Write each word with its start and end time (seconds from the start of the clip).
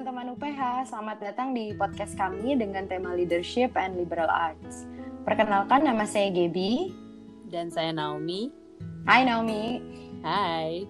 teman-teman 0.00 0.32
UPH, 0.32 0.88
selamat 0.88 1.18
datang 1.20 1.52
di 1.52 1.76
podcast 1.76 2.16
kami 2.16 2.56
dengan 2.56 2.88
tema 2.88 3.12
Leadership 3.12 3.76
and 3.76 4.00
Liberal 4.00 4.32
Arts. 4.32 4.88
Perkenalkan 5.28 5.84
nama 5.84 6.08
saya 6.08 6.32
Gaby 6.32 6.88
dan 7.52 7.68
saya 7.68 7.92
Naomi. 7.92 8.48
Hai 9.04 9.28
Naomi. 9.28 9.76
Hai. 10.24 10.88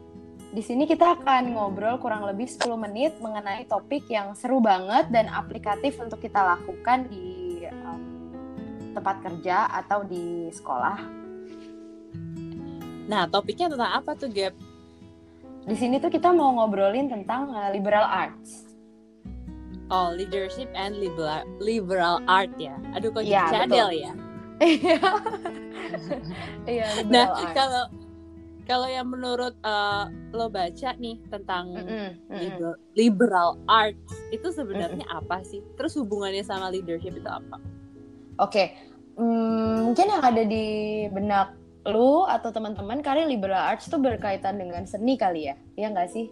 Di 0.55 0.63
sini 0.63 0.87
kita 0.87 1.19
akan 1.19 1.59
ngobrol 1.59 1.99
kurang 1.99 2.23
lebih 2.23 2.47
10 2.47 2.71
menit 2.79 3.19
mengenai 3.19 3.67
topik 3.67 4.07
yang 4.07 4.39
seru 4.39 4.63
banget 4.63 5.11
dan 5.11 5.27
aplikatif 5.27 5.99
untuk 5.99 6.23
kita 6.23 6.47
lakukan 6.47 7.11
di 7.11 7.67
um, 7.67 7.99
tempat 8.95 9.27
kerja 9.27 9.75
atau 9.75 10.07
di 10.07 10.55
sekolah. 10.55 11.03
Nah, 13.11 13.27
topiknya 13.27 13.75
tentang 13.75 13.91
apa 13.91 14.15
tuh, 14.15 14.31
Gap? 14.31 14.55
Di 15.67 15.75
sini 15.75 15.99
tuh 15.99 16.15
kita 16.15 16.31
mau 16.31 16.55
ngobrolin 16.63 17.11
tentang 17.11 17.51
uh, 17.51 17.75
liberal 17.75 18.07
arts. 18.07 18.70
Oh, 19.91 20.15
leadership 20.15 20.71
and 20.79 20.95
liberal 20.99 21.43
liberal 21.59 22.23
art 22.31 22.51
ya. 22.57 22.79
Aduh 22.95 23.11
kok 23.11 23.27
ya, 23.27 23.51
cadel 23.51 23.91
ya. 23.91 24.13
Iya, 24.61 25.01
Nah, 27.11 27.27
kalau 27.51 27.85
kalau 28.69 28.87
yang 28.87 29.11
menurut 29.11 29.59
uh, 29.67 30.07
lo 30.31 30.47
baca 30.47 30.95
nih 30.95 31.19
tentang 31.27 31.75
mm 31.75 31.83
-mm, 31.83 32.09
mm 32.31 32.39
liberal, 32.39 32.75
liberal 32.95 33.51
arts 33.67 34.15
itu 34.31 34.47
sebenarnya 34.55 35.03
mm 35.03 35.11
-mm. 35.11 35.21
apa 35.27 35.43
sih? 35.43 35.59
Terus 35.75 35.99
hubungannya 35.99 36.47
sama 36.47 36.71
leadership 36.71 37.19
itu 37.19 37.27
apa? 37.27 37.59
Oke, 38.39 38.39
okay. 38.39 38.67
hmm, 39.19 39.91
mungkin 39.91 40.07
yang 40.07 40.23
ada 40.23 40.47
di 40.47 40.67
benak 41.11 41.59
lu 41.89 42.29
atau 42.29 42.53
teman-teman 42.53 43.01
kali 43.01 43.25
liberal 43.25 43.73
arts 43.73 43.89
tuh 43.89 43.97
berkaitan 43.97 44.61
dengan 44.61 44.85
seni 44.85 45.17
kali 45.17 45.49
ya 45.49 45.57
iya 45.81 45.89
nggak 45.89 46.13
sih 46.13 46.29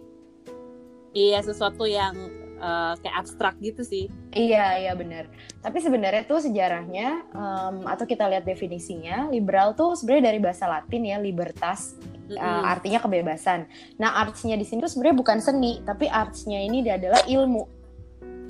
iya 1.17 1.41
sesuatu 1.41 1.89
yang 1.89 2.13
uh, 2.59 2.93
kayak 2.99 3.15
abstrak 3.15 3.55
gitu 3.63 3.81
sih 3.81 4.05
iya 4.35 4.77
iya 4.77 4.93
benar 4.93 5.25
tapi 5.63 5.79
sebenarnya 5.79 6.23
tuh 6.27 6.43
sejarahnya 6.43 7.25
um, 7.33 7.87
atau 7.87 8.05
kita 8.05 8.27
lihat 8.29 8.45
definisinya 8.45 9.31
liberal 9.31 9.73
tuh 9.73 9.95
sebenarnya 9.95 10.35
dari 10.35 10.39
bahasa 10.39 10.69
Latin 10.69 11.07
ya 11.07 11.17
libertas 11.17 11.97
mm 11.99 12.35
-hmm. 12.35 12.39
uh, 12.39 12.63
artinya 12.67 12.99
kebebasan 13.01 13.65
nah 13.97 14.21
artsnya 14.21 14.59
di 14.59 14.67
sini 14.67 14.83
tuh 14.83 14.91
sebenarnya 14.91 15.17
bukan 15.17 15.39
seni 15.41 15.81
tapi 15.81 16.05
artsnya 16.05 16.61
ini 16.61 16.85
adalah 16.85 17.23
ilmu 17.25 17.79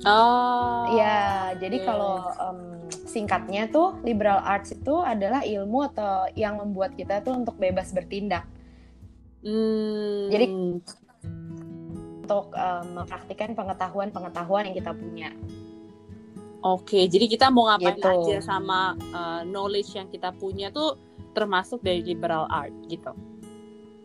Oh. 0.00 0.96
Ya, 0.96 1.52
jadi 1.60 1.76
yes. 1.76 1.84
kalau 1.84 2.24
um, 2.40 2.88
singkatnya 2.88 3.68
tuh 3.68 4.00
liberal 4.00 4.40
arts 4.40 4.72
itu 4.72 4.96
adalah 4.96 5.44
ilmu 5.44 5.92
atau 5.92 6.24
yang 6.32 6.56
membuat 6.56 6.96
kita 6.96 7.20
tuh 7.20 7.36
untuk 7.36 7.60
bebas 7.60 7.92
bertindak. 7.92 8.48
Hmm. 9.44 10.28
Jadi 10.32 10.46
untuk 12.30 12.54
um, 12.54 13.02
mempraktikkan 13.02 13.58
pengetahuan-pengetahuan 13.58 14.70
yang 14.70 14.76
kita 14.78 14.94
punya. 14.94 15.34
Oke, 16.62 17.10
jadi 17.10 17.26
kita 17.26 17.50
mau 17.50 17.66
ngapain 17.66 17.98
gitu. 17.98 18.06
aja 18.06 18.36
sama 18.38 18.94
uh, 19.10 19.42
knowledge 19.42 19.98
yang 19.98 20.06
kita 20.06 20.30
punya 20.38 20.70
tuh 20.70 20.94
termasuk 21.34 21.82
dari 21.82 22.06
liberal 22.06 22.46
art 22.46 22.70
gitu. 22.86 23.10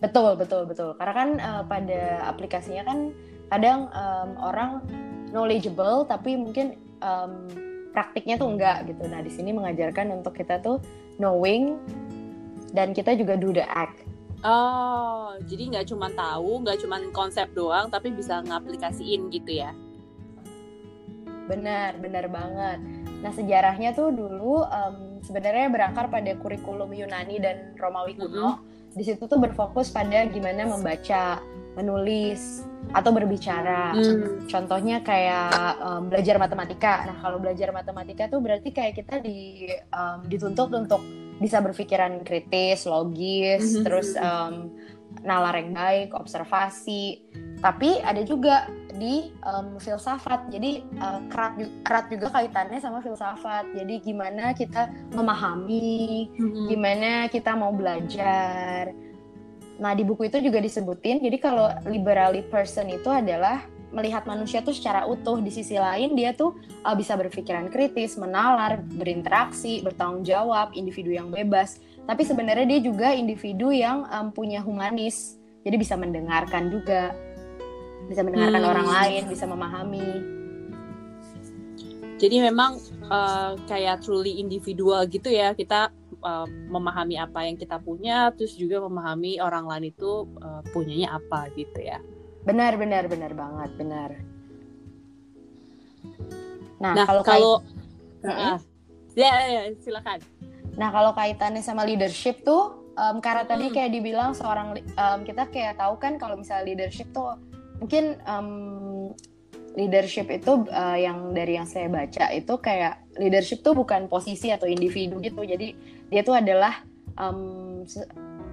Betul, 0.02 0.34
betul, 0.42 0.66
betul. 0.66 0.98
Karena 0.98 1.14
kan 1.14 1.30
uh, 1.38 1.64
pada 1.70 2.26
aplikasinya 2.26 2.82
kan 2.82 3.14
kadang 3.54 3.94
um, 3.94 4.30
orang 4.42 4.82
knowledgeable 5.30 6.10
tapi 6.10 6.34
mungkin 6.34 6.82
um, 7.06 7.46
praktiknya 7.94 8.42
tuh 8.42 8.50
enggak 8.50 8.90
gitu. 8.90 9.06
Nah, 9.06 9.22
di 9.22 9.30
sini 9.30 9.54
mengajarkan 9.54 10.10
untuk 10.10 10.34
kita 10.34 10.66
tuh 10.66 10.82
knowing 11.22 11.78
dan 12.74 12.90
kita 12.90 13.14
juga 13.14 13.38
do 13.38 13.54
the 13.54 13.62
act. 13.70 14.02
Oh, 14.46 15.34
jadi 15.50 15.74
nggak 15.74 15.90
cuma 15.90 16.14
tahu, 16.14 16.62
nggak 16.62 16.78
cuma 16.86 17.02
konsep 17.10 17.50
doang, 17.58 17.90
tapi 17.90 18.14
bisa 18.14 18.46
ngaplikasiin 18.46 19.34
gitu 19.34 19.58
ya? 19.58 19.74
Benar, 21.50 21.98
benar 21.98 22.30
banget. 22.30 22.78
Nah, 23.26 23.32
sejarahnya 23.34 23.98
tuh 23.98 24.14
dulu 24.14 24.62
um, 24.62 25.18
sebenarnya 25.26 25.74
berakar 25.74 26.14
pada 26.14 26.38
kurikulum 26.38 26.94
Yunani 26.94 27.42
dan 27.42 27.74
Romawi 27.74 28.14
kuno. 28.14 28.30
Mm 28.30 28.58
-hmm. 28.62 28.94
Di 28.94 29.04
situ 29.04 29.26
tuh 29.26 29.42
berfokus 29.42 29.90
pada 29.90 30.30
gimana 30.30 30.70
membaca, 30.70 31.42
menulis, 31.74 32.64
atau 32.94 33.12
berbicara. 33.12 33.92
Hmm. 33.92 34.46
Contohnya 34.46 35.02
kayak 35.02 35.52
um, 35.82 36.08
belajar 36.08 36.38
matematika. 36.38 37.04
Nah, 37.10 37.18
kalau 37.20 37.42
belajar 37.42 37.74
matematika 37.74 38.30
tuh 38.30 38.40
berarti 38.40 38.70
kayak 38.70 38.94
kita 38.96 39.20
di 39.20 39.68
um, 39.90 40.24
dituntut 40.30 40.70
untuk 40.72 41.02
bisa 41.40 41.60
berpikiran 41.60 42.24
kritis, 42.24 42.88
logis, 42.88 43.76
hmm. 43.76 43.84
terus 43.84 44.16
um, 44.16 44.72
nalar 45.24 45.56
yang 45.60 45.76
baik, 45.76 46.16
observasi. 46.16 47.24
Tapi 47.60 48.04
ada 48.04 48.22
juga 48.24 48.70
di 48.96 49.32
um, 49.44 49.76
filsafat. 49.80 50.48
Jadi 50.52 50.84
uh, 51.00 51.20
erat, 51.32 51.54
erat 51.88 52.06
juga 52.12 52.28
kaitannya 52.32 52.80
sama 52.80 53.00
filsafat. 53.04 53.68
Jadi 53.76 54.04
gimana 54.04 54.56
kita 54.56 54.92
memahami, 55.12 56.30
hmm. 56.36 56.68
gimana 56.72 57.28
kita 57.28 57.56
mau 57.56 57.76
belajar 57.76 58.96
Nah, 59.76 59.92
di 59.92 60.08
buku 60.08 60.32
itu 60.32 60.40
juga 60.40 60.64
disebutin, 60.64 61.20
jadi 61.20 61.36
kalau 61.36 61.68
liberally 61.84 62.48
person 62.48 62.88
itu 62.88 63.12
adalah 63.12 63.68
melihat 63.96 64.28
manusia 64.28 64.60
tuh 64.60 64.76
secara 64.76 65.08
utuh. 65.08 65.40
Di 65.40 65.50
sisi 65.50 65.80
lain, 65.80 66.14
dia 66.20 66.36
tuh 66.36 66.60
uh, 66.84 66.94
bisa 66.94 67.16
berpikiran 67.16 67.72
kritis, 67.72 68.20
menalar, 68.20 68.84
berinteraksi, 68.84 69.80
bertanggung 69.80 70.28
jawab, 70.28 70.76
individu 70.76 71.16
yang 71.16 71.32
bebas. 71.32 71.80
Tapi 72.04 72.28
sebenarnya 72.28 72.68
dia 72.68 72.80
juga 72.84 73.16
individu 73.16 73.72
yang 73.72 74.06
um, 74.12 74.30
punya 74.30 74.62
humanis, 74.62 75.40
jadi 75.66 75.80
bisa 75.80 75.98
mendengarkan 75.98 76.70
juga, 76.70 77.16
bisa 78.06 78.22
mendengarkan 78.22 78.62
hmm. 78.62 78.72
orang 78.76 78.88
lain, 78.92 79.22
bisa 79.26 79.50
memahami. 79.50 80.10
Jadi 82.16 82.38
memang 82.40 82.78
uh, 83.10 83.58
kayak 83.66 84.06
truly 84.06 84.38
individual 84.38 85.04
gitu 85.10 85.34
ya, 85.34 85.58
kita 85.58 85.90
uh, 86.22 86.48
memahami 86.48 87.20
apa 87.20 87.44
yang 87.44 87.58
kita 87.58 87.82
punya, 87.82 88.32
terus 88.38 88.54
juga 88.56 88.80
memahami 88.86 89.42
orang 89.42 89.66
lain 89.66 89.90
itu 89.92 90.30
uh, 90.40 90.62
punyanya 90.72 91.18
apa 91.18 91.50
gitu 91.58 91.82
ya. 91.82 92.00
Benar, 92.46 92.78
benar, 92.78 93.04
benar 93.10 93.32
banget, 93.34 93.72
benar. 93.76 94.10
Nah, 96.78 96.94
nah 96.94 97.06
kalau 97.10 97.24
kalau 97.26 97.54
uh, 98.22 98.58
ya, 99.18 99.34
ya 99.50 99.62
silakan. 99.82 100.22
Nah 100.78 100.90
kalau 100.94 101.12
kaitannya 101.18 101.66
sama 101.66 101.88
leadership 101.88 102.46
tuh, 102.46 102.94
um, 102.96 103.18
karena 103.24 103.44
tadi 103.48 103.72
kayak 103.72 103.92
dibilang 103.92 104.38
seorang 104.38 104.78
um, 104.96 105.20
kita 105.24 105.48
kayak 105.52 105.80
tahu 105.80 105.98
kan 106.00 106.22
kalau 106.22 106.40
misalnya 106.40 106.68
leadership 106.68 107.10
tuh 107.12 107.36
mungkin 107.80 108.20
um, 108.24 109.12
leadership 109.76 110.32
itu 110.32 110.64
uh, 110.72 110.98
yang 110.98 111.36
dari 111.36 111.60
yang 111.60 111.68
saya 111.68 111.92
baca 111.92 112.32
itu 112.32 112.54
kayak 112.64 113.04
leadership 113.20 113.60
tuh 113.60 113.76
bukan 113.76 114.08
posisi 114.08 114.50
atau 114.50 114.66
individu 114.66 115.20
gitu 115.20 115.44
jadi 115.44 115.76
dia 116.08 116.22
tuh 116.24 116.40
adalah 116.40 116.84
um, 117.20 117.84
se 117.84 118.00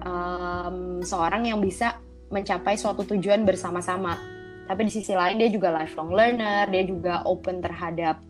um, 0.03 0.99
seorang 0.99 1.47
yang 1.47 1.63
bisa 1.63 2.03
mencapai 2.33 2.73
suatu 2.73 3.05
tujuan 3.05 3.45
bersama-sama. 3.45 4.17
Tapi 4.63 4.87
di 4.87 4.91
sisi 4.95 5.11
lain 5.11 5.37
dia 5.37 5.51
juga 5.51 5.75
lifelong 5.75 6.15
learner 6.15 6.71
dia 6.71 6.83
juga 6.87 7.21
open 7.27 7.59
terhadap 7.59 8.23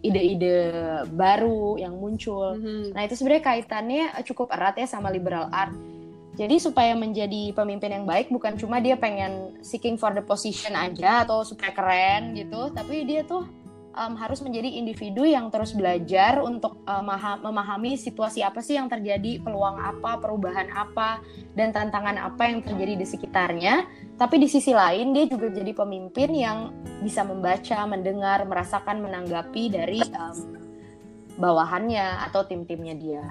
ide-ide 0.00 0.70
um, 1.04 1.12
baru 1.12 1.76
yang 1.76 1.98
muncul. 1.98 2.56
Mm 2.56 2.62
-hmm. 2.62 2.82
nah 2.94 3.02
itu 3.04 3.18
sebenarnya 3.18 3.44
kaitannya 3.44 4.04
cukup 4.24 4.54
erat 4.54 4.78
ya 4.80 4.86
sama 4.86 5.12
liberal 5.12 5.50
art. 5.52 5.74
Jadi 6.38 6.62
supaya 6.62 6.94
menjadi 6.94 7.50
pemimpin 7.50 7.90
yang 7.90 8.06
baik 8.06 8.30
bukan 8.30 8.54
cuma 8.54 8.78
dia 8.78 8.94
pengen 8.94 9.58
seeking 9.58 9.98
for 9.98 10.14
the 10.14 10.22
position 10.22 10.70
aja 10.78 11.26
atau 11.26 11.42
supaya 11.42 11.74
keren 11.74 12.38
gitu, 12.38 12.70
tapi 12.70 13.02
dia 13.02 13.26
tuh 13.26 13.42
um, 13.98 14.14
harus 14.14 14.38
menjadi 14.40 14.70
individu 14.78 15.26
yang 15.26 15.50
terus 15.50 15.74
belajar 15.74 16.38
untuk 16.38 16.78
um, 16.86 17.10
memahami 17.42 17.98
situasi 17.98 18.46
apa 18.46 18.62
sih 18.62 18.78
yang 18.78 18.86
terjadi, 18.86 19.42
peluang 19.42 19.82
apa, 19.82 20.22
perubahan 20.22 20.70
apa, 20.70 21.18
dan 21.58 21.74
tantangan 21.74 22.14
apa 22.14 22.46
yang 22.46 22.62
terjadi 22.62 22.94
di 22.94 23.06
sekitarnya. 23.06 23.90
Tapi 24.14 24.38
di 24.38 24.46
sisi 24.46 24.70
lain 24.70 25.10
dia 25.10 25.26
juga 25.26 25.50
jadi 25.50 25.74
pemimpin 25.74 26.30
yang 26.30 26.58
bisa 27.02 27.26
membaca, 27.26 27.82
mendengar, 27.90 28.46
merasakan, 28.46 29.02
menanggapi 29.02 29.74
dari 29.74 30.00
um, 30.14 30.54
bawahannya 31.38 32.22
atau 32.30 32.46
tim-timnya 32.46 32.94
dia. 32.94 33.26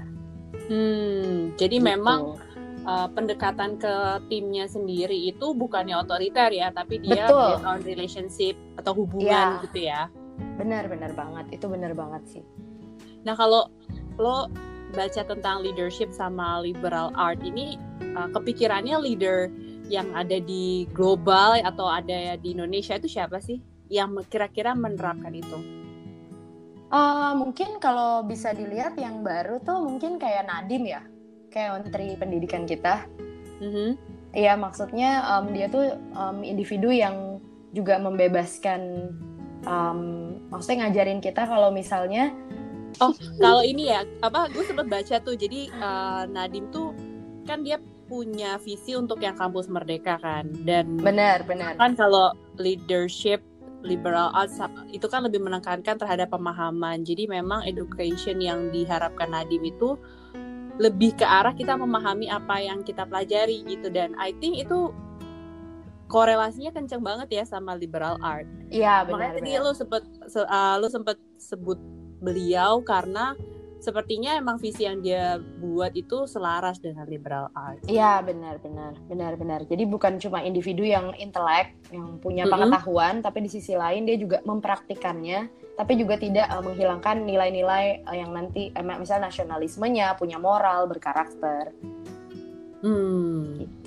Hmm, 0.68 1.56
jadi 1.56 1.80
gitu. 1.80 1.88
memang 1.88 2.36
uh, 2.84 3.08
pendekatan 3.12 3.80
ke 3.80 3.94
timnya 4.28 4.68
sendiri 4.68 5.16
itu 5.16 5.56
bukannya 5.56 5.96
otoriter 6.00 6.52
ya, 6.52 6.72
tapi 6.76 7.00
dia 7.00 7.28
Betul. 7.28 7.40
based 7.56 7.68
on 7.68 7.80
relationship 7.84 8.56
atau 8.80 8.92
hubungan 8.96 9.60
ya. 9.60 9.64
gitu 9.64 9.80
ya. 9.80 10.02
Benar, 10.58 10.90
benar 10.90 11.14
banget. 11.14 11.62
Itu 11.62 11.70
benar 11.70 11.94
banget 11.94 12.24
sih. 12.28 12.44
Nah, 13.24 13.38
kalau 13.38 13.70
lo 14.18 14.50
baca 14.96 15.22
tentang 15.22 15.62
leadership 15.62 16.10
sama 16.16 16.64
liberal 16.64 17.12
art 17.14 17.44
ini 17.44 17.76
uh, 18.16 18.32
kepikirannya 18.32 18.98
leader 18.98 19.52
yang 19.88 20.12
ada 20.16 20.40
di 20.40 20.88
global 20.92 21.60
atau 21.64 21.88
ada 21.88 22.36
di 22.36 22.56
Indonesia 22.56 23.00
itu 23.00 23.08
siapa 23.08 23.40
sih 23.40 23.60
yang 23.88 24.16
kira-kira 24.28 24.76
menerapkan 24.76 25.32
itu? 25.32 25.60
Uh, 26.88 27.36
mungkin 27.36 27.84
kalau 27.84 28.24
bisa 28.24 28.56
dilihat 28.56 28.96
yang 28.96 29.20
baru 29.20 29.60
tuh 29.60 29.84
mungkin 29.84 30.16
kayak 30.16 30.48
Nadim 30.48 30.88
ya 30.88 31.04
kayak 31.52 31.84
menteri 31.84 32.16
pendidikan 32.16 32.64
kita. 32.64 33.04
Mm-hmm. 33.60 33.90
Iya, 34.38 34.54
maksudnya 34.60 35.24
um, 35.34 35.52
dia 35.52 35.68
tuh 35.68 35.98
um, 36.14 36.44
individu 36.46 36.92
yang 36.94 37.42
juga 37.74 38.00
membebaskan 38.00 39.12
um, 39.68 40.00
maksudnya 40.48 40.88
ngajarin 40.88 41.20
kita 41.20 41.44
kalau 41.44 41.70
misalnya 41.70 42.32
oh 43.04 43.12
kalau 43.38 43.62
ini 43.62 43.92
ya 43.92 44.08
apa 44.24 44.48
gue 44.50 44.64
sempat 44.64 44.88
baca 44.88 45.20
tuh 45.20 45.36
jadi 45.36 45.68
uh, 45.78 46.24
Nadim 46.32 46.72
tuh 46.72 46.96
kan 47.44 47.62
dia 47.62 47.78
punya 48.08 48.56
visi 48.64 48.96
untuk 48.96 49.20
yang 49.20 49.36
kampus 49.36 49.68
merdeka 49.68 50.16
kan 50.24 50.48
dan 50.64 50.96
benar 51.04 51.44
benar. 51.44 51.76
kan 51.76 51.94
kalau 52.00 52.32
leadership 52.56 53.44
liberal 53.86 54.34
arts 54.34 54.58
itu 54.90 55.06
kan 55.06 55.24
lebih 55.24 55.40
menekankan 55.40 55.96
terhadap 55.96 56.34
pemahaman. 56.34 57.06
Jadi 57.06 57.30
memang 57.30 57.64
education 57.68 58.42
yang 58.42 58.74
diharapkan 58.74 59.30
Nadim 59.30 59.62
itu 59.64 59.96
lebih 60.78 61.18
ke 61.18 61.26
arah 61.26 61.54
kita 61.54 61.74
memahami 61.74 62.30
apa 62.30 62.62
yang 62.62 62.82
kita 62.82 63.06
pelajari 63.06 63.62
gitu. 63.66 63.90
Dan 63.90 64.18
I 64.18 64.34
think 64.38 64.58
itu 64.62 64.94
korelasinya 66.08 66.72
kenceng 66.72 67.04
banget 67.04 67.28
ya 67.32 67.44
sama 67.44 67.76
liberal 67.76 68.16
art. 68.24 68.48
Iya 68.72 69.04
benar. 69.04 69.36
Makanya 69.36 69.44
tadi 69.44 69.52
lo 69.60 69.72
sempet 69.76 70.04
uh, 70.36 70.76
lo 70.80 70.88
sempet 70.88 71.18
sebut 71.38 71.80
beliau 72.24 72.82
karena 72.82 73.38
sepertinya 73.78 74.34
emang 74.34 74.58
visi 74.58 74.90
yang 74.90 75.06
dia 75.06 75.38
buat 75.62 75.94
itu 75.94 76.26
selaras 76.26 76.82
dengan 76.82 77.06
liberal 77.06 77.54
art. 77.54 77.84
Iya 77.86 78.26
benar 78.26 78.58
benar 78.58 78.98
benar 79.06 79.38
benar. 79.38 79.62
Jadi 79.70 79.86
bukan 79.86 80.18
cuma 80.18 80.42
individu 80.42 80.82
yang 80.82 81.14
intelek 81.20 81.78
yang 81.94 82.18
punya 82.18 82.50
pengetahuan, 82.50 83.18
mm 83.18 83.20
-hmm. 83.22 83.28
tapi 83.28 83.40
di 83.46 83.50
sisi 83.54 83.78
lain 83.78 84.10
dia 84.10 84.18
juga 84.18 84.42
mempraktikannya, 84.44 85.40
tapi 85.78 85.94
juga 85.94 86.18
tidak 86.18 86.50
uh, 86.50 86.64
menghilangkan 86.66 87.22
nilai-nilai 87.22 88.02
uh, 88.10 88.18
yang 88.18 88.34
nanti 88.34 88.74
uh, 88.74 88.84
misalnya 88.98 89.30
nasionalismenya, 89.30 90.18
punya 90.18 90.42
moral, 90.42 90.90
berkarakter. 90.90 91.70
Hmm. 92.82 93.58
Gitu. 93.62 93.87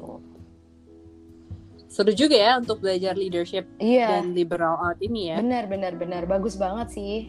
Seru 2.00 2.17
juga 2.17 2.37
ya 2.41 2.56
untuk 2.56 2.81
belajar 2.81 3.12
leadership 3.12 3.69
iya. 3.76 4.08
dan 4.08 4.32
liberal 4.32 4.81
art 4.81 4.97
ini 5.05 5.29
ya. 5.29 5.37
Benar 5.37 5.69
benar 5.69 5.93
benar 6.00 6.25
bagus 6.25 6.56
banget 6.56 6.97
sih 6.97 7.29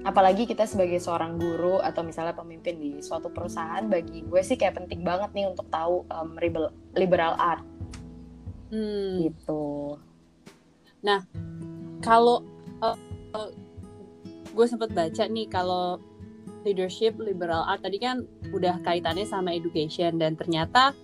apalagi 0.00 0.48
kita 0.48 0.64
sebagai 0.64 0.96
seorang 0.96 1.36
guru 1.36 1.76
atau 1.84 2.00
misalnya 2.00 2.32
pemimpin 2.32 2.80
di 2.80 3.04
suatu 3.04 3.28
perusahaan 3.28 3.84
bagi 3.84 4.24
gue 4.24 4.40
sih 4.40 4.56
kayak 4.56 4.80
penting 4.80 5.04
banget 5.04 5.28
nih 5.36 5.46
untuk 5.52 5.68
tahu 5.68 6.08
um, 6.08 6.40
liberal 6.96 7.36
art 7.36 7.64
hmm. 8.72 9.28
gitu 9.28 10.00
nah 11.04 11.20
kalau 12.00 12.40
uh, 12.80 12.96
uh, 13.36 13.52
gue 14.56 14.66
sempat 14.66 14.88
baca 14.96 15.24
nih 15.28 15.48
kalau 15.52 16.00
leadership 16.64 17.20
liberal 17.20 17.68
art 17.68 17.84
tadi 17.84 18.00
kan 18.00 18.24
udah 18.56 18.80
kaitannya 18.80 19.28
sama 19.28 19.52
education 19.52 20.16
dan 20.16 20.32
ternyata 20.32 20.96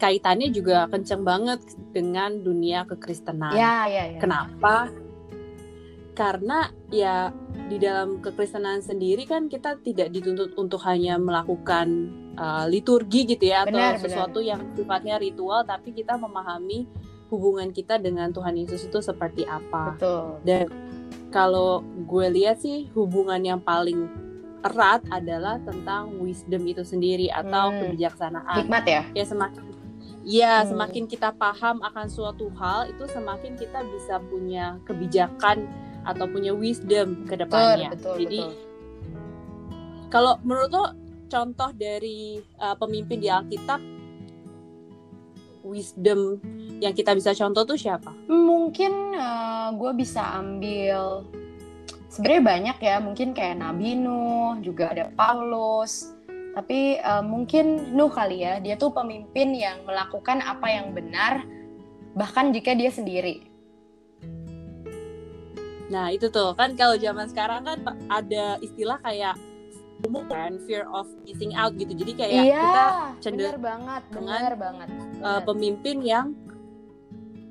kaitannya 0.00 0.48
juga 0.48 0.88
kenceng 0.88 1.22
banget 1.22 1.60
dengan 1.92 2.40
dunia 2.40 2.88
kekristenan. 2.88 3.52
Ya, 3.52 3.84
ya, 3.84 4.16
ya. 4.16 4.20
Kenapa? 4.20 4.88
karena 6.20 6.68
ya 6.92 7.32
di 7.72 7.80
dalam 7.80 8.20
kekristenan 8.20 8.84
sendiri 8.84 9.24
kan 9.24 9.48
kita 9.48 9.80
tidak 9.80 10.12
dituntut 10.12 10.52
untuk 10.60 10.84
hanya 10.84 11.16
melakukan 11.16 12.12
uh, 12.36 12.68
liturgi 12.68 13.24
gitu 13.24 13.48
ya 13.48 13.64
benar, 13.64 13.96
atau 13.96 14.04
sesuatu 14.04 14.44
benar. 14.44 14.50
yang 14.52 14.60
sifatnya 14.76 15.16
ritual 15.16 15.64
tapi 15.64 15.96
kita 15.96 16.20
memahami 16.20 16.84
hubungan 17.32 17.72
kita 17.72 17.96
dengan 17.96 18.34
Tuhan 18.36 18.52
Yesus 18.52 18.90
itu 18.90 19.00
seperti 19.00 19.48
apa. 19.48 19.96
Betul. 19.96 20.44
Dan 20.44 20.66
kalau 21.32 21.80
gue 22.04 22.26
lihat 22.28 22.60
sih 22.60 22.92
hubungan 22.92 23.40
yang 23.40 23.64
paling 23.64 24.10
erat 24.60 25.00
adalah 25.08 25.56
tentang 25.62 26.20
wisdom 26.20 26.68
itu 26.68 26.84
sendiri 26.84 27.32
atau 27.32 27.72
hmm. 27.72 27.78
kebijaksanaan. 27.80 28.56
Hikmat 28.60 28.84
ya? 28.84 29.02
Ya 29.16 29.24
semakin 29.24 29.69
Ya, 30.20 30.60
hmm. 30.60 30.76
semakin 30.76 31.04
kita 31.08 31.32
paham 31.32 31.80
akan 31.80 32.06
suatu 32.12 32.52
hal 32.60 32.92
itu 32.92 33.08
semakin 33.08 33.56
kita 33.56 33.80
bisa 33.88 34.20
punya 34.28 34.76
kebijakan 34.84 35.64
atau 36.04 36.28
punya 36.28 36.52
wisdom 36.52 37.24
ke 37.24 37.40
depannya. 37.40 37.92
Betul, 37.96 38.16
betul, 38.16 38.16
Jadi 38.20 38.40
kalau 40.12 40.36
menurut 40.44 40.70
lo 40.72 40.86
contoh 41.30 41.70
dari 41.72 42.42
uh, 42.58 42.76
pemimpin 42.76 43.22
di 43.22 43.28
Alkitab 43.30 43.80
wisdom 45.62 46.40
yang 46.82 46.92
kita 46.96 47.14
bisa 47.14 47.32
contoh 47.36 47.62
tuh 47.64 47.78
siapa? 47.78 48.10
Mungkin 48.26 49.14
uh, 49.14 49.68
gue 49.76 49.92
bisa 49.94 50.20
ambil 50.36 51.24
sebenarnya 52.10 52.42
banyak 52.42 52.76
ya, 52.82 52.96
mungkin 52.98 53.30
kayak 53.30 53.62
Nabi 53.62 53.94
Nuh, 53.94 54.58
juga 54.60 54.90
ada 54.90 55.08
Paulus. 55.14 56.10
Tapi 56.50 56.98
uh, 56.98 57.22
mungkin 57.22 57.94
Nuh 57.94 58.10
kali 58.10 58.42
ya, 58.42 58.58
dia 58.58 58.74
tuh 58.74 58.90
pemimpin 58.90 59.54
yang 59.54 59.86
melakukan 59.86 60.42
apa 60.42 60.66
yang 60.66 60.90
benar 60.90 61.46
bahkan 62.14 62.50
jika 62.50 62.74
dia 62.74 62.90
sendiri. 62.90 63.46
Nah 65.90 66.10
itu 66.14 66.30
tuh 66.30 66.54
kan 66.54 66.74
kalau 66.74 66.98
zaman 66.98 67.26
sekarang 67.30 67.66
kan 67.66 67.78
ada 68.10 68.58
istilah 68.62 68.98
kayak 69.02 69.38
kan 70.30 70.56
fear 70.64 70.88
of 70.90 71.06
missing 71.28 71.52
out 71.54 71.76
gitu. 71.76 71.92
Jadi 71.92 72.12
kayak 72.16 72.32
iya, 72.32 72.62
kita 72.62 72.86
cenderung 73.20 73.60
bener 73.60 73.60
banget, 73.60 74.02
bener 74.10 74.52
banget. 74.56 74.88
Uh, 75.20 75.40
pemimpin 75.44 76.00
yang 76.00 76.32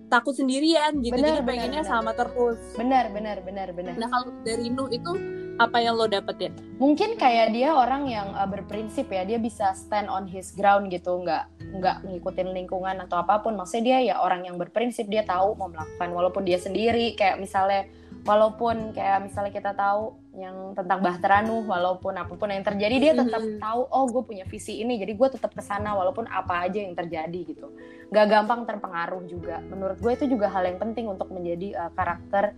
takut 0.09 0.33
sendirian 0.33 0.97
gitu. 1.05 1.13
Bener, 1.13 1.39
Jadi 1.39 1.45
pengennya 1.45 1.81
bener. 1.85 1.93
sama 1.93 2.11
terus. 2.17 2.57
Benar, 2.73 3.13
benar, 3.13 3.37
benar, 3.45 3.69
benar. 3.71 3.93
Nah 3.95 4.09
kalau 4.09 4.33
dari 4.41 4.67
Nuh 4.73 4.89
itu 4.89 5.11
apa 5.59 5.77
yang 5.83 5.99
lo 5.99 6.07
dapetin? 6.07 6.55
Mungkin 6.79 7.19
kayak 7.19 7.51
dia 7.51 7.75
orang 7.75 8.07
yang 8.07 8.31
uh, 8.31 8.47
berprinsip 8.47 9.11
ya, 9.11 9.27
dia 9.27 9.35
bisa 9.35 9.75
stand 9.75 10.07
on 10.07 10.23
his 10.25 10.55
ground 10.55 10.87
gitu, 10.87 11.19
nggak 11.19 11.51
nggak 11.75 11.97
ngikutin 12.07 12.49
lingkungan 12.55 13.03
atau 13.03 13.19
apa 13.19 13.43
pun. 13.43 13.59
Maksudnya 13.59 13.99
dia 13.99 14.15
ya 14.15 14.15
orang 14.23 14.47
yang 14.47 14.55
berprinsip, 14.55 15.05
dia 15.11 15.27
tahu 15.27 15.59
mau 15.59 15.67
melakukan 15.67 16.09
walaupun 16.15 16.47
dia 16.47 16.57
sendiri. 16.57 17.13
Kayak 17.19 17.43
misalnya 17.43 17.91
walaupun 18.23 18.95
kayak 18.95 19.27
misalnya 19.27 19.51
kita 19.51 19.71
tahu 19.75 20.15
yang 20.35 20.71
tentang 20.75 21.03
Bahtera 21.03 21.43
Nuh 21.43 21.67
walaupun 21.67 22.15
apa 22.15 22.31
pun 22.31 22.47
yang 22.51 22.63
terjadi 22.63 22.95
dia 22.99 23.13
tetap 23.15 23.43
hmm. 23.43 23.59
tahu 23.59 23.81
oh 23.91 24.05
gue 24.07 24.23
punya 24.23 24.45
visi 24.47 24.79
ini 24.79 24.95
jadi 24.99 25.15
gue 25.15 25.29
tetap 25.35 25.51
ke 25.51 25.63
sana 25.63 25.95
walaupun 25.95 26.27
apa 26.27 26.67
aja 26.67 26.79
yang 26.79 26.95
terjadi 26.95 27.39
gitu 27.43 27.71
gak 28.11 28.27
gampang 28.27 28.63
terpengaruh 28.63 29.23
juga 29.27 29.59
menurut 29.63 29.99
gue 29.99 30.11
itu 30.15 30.25
juga 30.31 30.51
hal 30.51 30.67
yang 30.67 30.79
penting 30.79 31.11
untuk 31.11 31.31
menjadi 31.31 31.75
uh, 31.75 31.91
karakter 31.95 32.55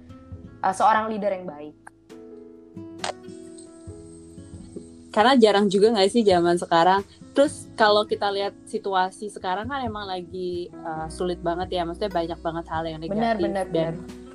uh, 0.61 0.73
seorang 0.73 1.09
leader 1.09 1.33
yang 1.33 1.45
baik 1.49 1.90
karena 5.11 5.35
jarang 5.35 5.67
juga 5.67 5.91
nggak 5.91 6.09
sih 6.09 6.23
zaman 6.23 6.55
sekarang 6.55 7.03
terus 7.35 7.67
kalau 7.75 8.07
kita 8.07 8.31
lihat 8.31 8.55
situasi 8.65 9.27
sekarang 9.27 9.67
kan 9.67 9.83
emang 9.83 10.07
lagi 10.07 10.71
uh, 10.83 11.11
sulit 11.11 11.39
banget 11.43 11.79
ya 11.79 11.83
maksudnya 11.83 12.11
banyak 12.11 12.39
banget 12.39 12.65
hal 12.71 12.83
yang 12.87 12.99
negatif 13.03 13.19
benar, 13.19 13.37
benar, 13.37 13.67
dan 13.69 13.93
benar 13.99 14.31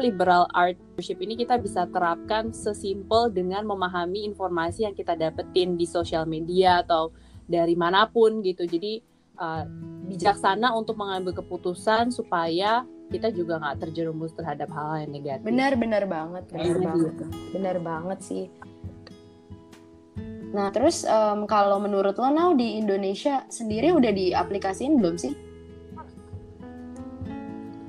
liberal 0.00 0.48
art 0.56 0.80
leadership 0.96 1.20
ini 1.20 1.34
kita 1.36 1.60
bisa 1.60 1.84
terapkan 1.90 2.54
sesimpel 2.54 3.28
dengan 3.28 3.66
memahami 3.68 4.24
informasi 4.24 4.88
yang 4.88 4.94
kita 4.96 5.18
dapetin 5.18 5.76
di 5.76 5.84
sosial 5.84 6.24
media 6.24 6.80
atau 6.80 7.12
dari 7.44 7.76
mana 7.76 8.08
pun 8.08 8.40
gitu. 8.40 8.64
Jadi 8.64 9.02
uh, 9.36 9.66
bijaksana 10.08 10.72
untuk 10.72 10.96
mengambil 10.96 11.36
keputusan 11.36 12.14
supaya 12.14 12.86
kita 13.12 13.28
juga 13.28 13.60
nggak 13.60 13.88
terjerumus 13.88 14.32
terhadap 14.32 14.72
hal 14.72 15.04
yang 15.04 15.12
negatif. 15.12 15.44
Benar, 15.44 15.76
benar 15.76 16.04
banget, 16.08 16.44
benar 16.48 16.76
banget, 16.80 17.14
benar 17.52 17.76
banget 17.82 18.18
sih. 18.24 18.44
Nah, 20.52 20.68
terus 20.68 21.08
um, 21.08 21.48
kalau 21.48 21.80
menurut 21.80 22.12
lo, 22.20 22.28
now 22.28 22.52
di 22.52 22.76
Indonesia 22.76 23.48
sendiri 23.48 23.92
udah 23.96 24.12
diaplikasiin 24.12 25.00
belum 25.00 25.16
sih? 25.16 25.32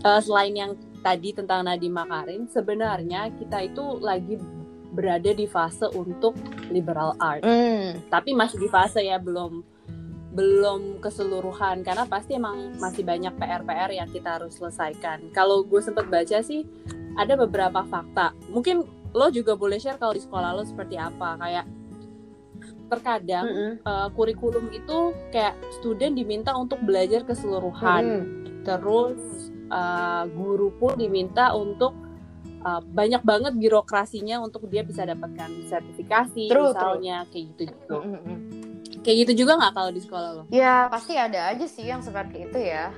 Uh, 0.03 0.19
selain 0.19 0.55
yang 0.55 0.71
tadi 1.03 1.35
tentang 1.35 1.67
Nadiem 1.67 1.91
Makarim, 1.91 2.47
sebenarnya 2.47 3.31
kita 3.35 3.67
itu 3.67 3.83
lagi 3.99 4.39
berada 4.95 5.31
di 5.35 5.43
fase 5.43 5.91
untuk 5.91 6.39
liberal 6.71 7.19
art. 7.19 7.43
Mm. 7.43 8.07
Tapi 8.07 8.31
masih 8.31 8.63
di 8.63 8.69
fase 8.71 9.03
ya 9.03 9.19
belum 9.19 9.73
belum 10.33 10.97
keseluruhan 10.97 11.85
karena 11.85 12.09
pasti 12.09 12.33
emang 12.33 12.73
masih 12.81 13.05
banyak 13.05 13.37
PR-PR 13.37 13.93
yang 13.93 14.09
kita 14.09 14.41
harus 14.41 14.57
selesaikan. 14.57 15.29
Kalau 15.29 15.61
gue 15.61 15.77
sempat 15.77 16.09
baca 16.09 16.41
sih 16.41 16.65
ada 17.13 17.37
beberapa 17.37 17.85
fakta. 17.85 18.33
Mungkin 18.49 18.81
lo 19.13 19.29
juga 19.29 19.53
boleh 19.53 19.77
share 19.77 20.01
kalau 20.01 20.17
di 20.17 20.25
sekolah 20.25 20.57
lo 20.57 20.65
seperti 20.65 20.97
apa. 20.97 21.37
Kayak 21.37 21.69
terkadang 22.91 23.45
mm 23.45 23.55
-hmm. 23.55 23.73
uh, 23.83 24.07
kurikulum 24.15 24.71
itu 24.71 25.15
kayak 25.31 25.55
student 25.79 26.13
diminta 26.15 26.53
untuk 26.55 26.79
belajar 26.83 27.23
keseluruhan. 27.23 28.03
Mm 28.03 28.21
-hmm. 28.21 28.63
Terus 28.63 29.19
uh, 29.73 30.23
guru 30.31 30.71
pun 30.75 30.95
diminta 30.95 31.51
untuk 31.51 32.03
uh, 32.63 32.81
banyak 32.81 33.21
banget 33.21 33.53
birokrasinya 33.59 34.39
untuk 34.39 34.65
dia 34.71 34.81
bisa 34.81 35.03
dapatkan 35.03 35.49
sertifikasi 35.67 36.47
true, 36.49 36.71
misalnya 36.71 37.27
true. 37.27 37.31
kayak 37.31 37.45
gitu 37.53 37.61
gitu 37.69 37.97
mm 37.99 38.17
-hmm. 38.17 38.37
kayak 39.03 39.17
gitu 39.27 39.31
juga 39.45 39.51
nggak 39.59 39.73
kalau 39.75 39.91
di 39.91 40.01
sekolah 40.01 40.29
lo 40.31 40.43
ya 40.49 40.87
pasti 40.87 41.13
ada 41.19 41.51
aja 41.51 41.65
sih 41.67 41.85
yang 41.85 41.99
seperti 41.99 42.47
itu 42.47 42.59
ya 42.59 42.89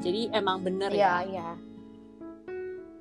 jadi 0.00 0.32
emang 0.32 0.64
bener 0.64 0.92
ya, 0.92 1.24
ya. 1.24 1.28
ya 1.28 1.69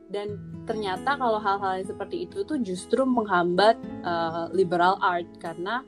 dan 0.10 0.42
ternyata 0.66 1.18
kalau 1.18 1.38
hal-hal 1.38 1.82
yang 1.82 1.88
seperti 1.88 2.26
itu 2.26 2.42
tuh 2.42 2.58
justru 2.62 3.06
menghambat 3.06 3.78
uh, 4.06 4.50
liberal 4.54 4.98
art 5.02 5.30
karena 5.38 5.86